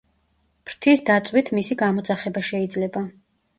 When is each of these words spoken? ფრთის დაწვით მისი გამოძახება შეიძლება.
ფრთის 0.69 1.03
დაწვით 1.09 1.53
მისი 1.59 1.79
გამოძახება 1.83 2.45
შეიძლება. 2.51 3.07